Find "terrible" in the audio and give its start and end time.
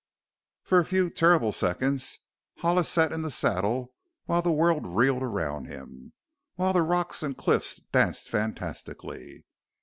1.11-1.51